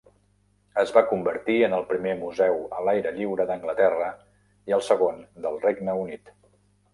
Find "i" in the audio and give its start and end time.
4.73-4.77